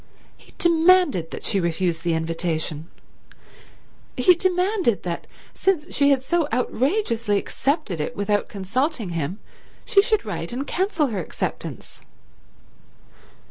[0.35, 2.89] He demanded that she refuse the invitation.
[4.17, 9.37] He demanded that, since she had so outrageously accepted it without consulting him,
[9.85, 12.01] she should write and cancel her acceptance.